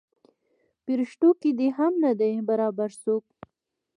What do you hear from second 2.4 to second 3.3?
برابر څوک.